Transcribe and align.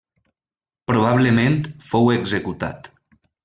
Probablement 0.93 1.61
fou 1.93 2.13
executat. 2.17 2.95